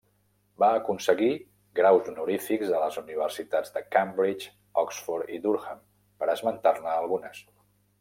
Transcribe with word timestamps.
Va 0.61 0.69
aconseguir 0.77 1.27
graus 1.81 2.09
honorífics 2.13 2.73
de 2.73 2.81
les 2.85 2.99
universitats 3.03 3.77
de 3.79 3.87
Cambridge, 3.97 4.51
Oxford 4.87 5.35
i 5.39 5.43
Durham, 5.49 5.89
per 6.25 6.35
esmentar-ne 6.39 6.95
algunes. 7.01 7.49